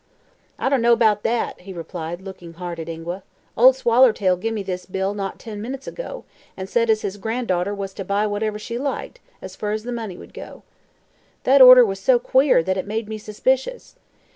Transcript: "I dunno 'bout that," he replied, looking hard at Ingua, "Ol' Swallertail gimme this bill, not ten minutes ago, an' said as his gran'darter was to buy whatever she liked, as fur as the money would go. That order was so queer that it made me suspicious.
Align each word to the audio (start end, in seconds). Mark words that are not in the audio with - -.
"I 0.57 0.67
dunno 0.69 0.95
'bout 0.95 1.21
that," 1.21 1.61
he 1.61 1.73
replied, 1.73 2.21
looking 2.23 2.53
hard 2.55 2.79
at 2.79 2.89
Ingua, 2.89 3.21
"Ol' 3.55 3.71
Swallertail 3.71 4.35
gimme 4.35 4.63
this 4.63 4.87
bill, 4.87 5.13
not 5.13 5.37
ten 5.37 5.61
minutes 5.61 5.85
ago, 5.85 6.25
an' 6.57 6.65
said 6.65 6.89
as 6.89 7.03
his 7.03 7.17
gran'darter 7.17 7.75
was 7.75 7.93
to 7.93 8.03
buy 8.03 8.25
whatever 8.25 8.57
she 8.57 8.79
liked, 8.79 9.19
as 9.43 9.55
fur 9.55 9.73
as 9.73 9.83
the 9.83 9.91
money 9.91 10.17
would 10.17 10.33
go. 10.33 10.63
That 11.43 11.61
order 11.61 11.85
was 11.85 11.99
so 11.99 12.17
queer 12.17 12.63
that 12.63 12.77
it 12.77 12.87
made 12.87 13.07
me 13.07 13.19
suspicious. 13.19 13.95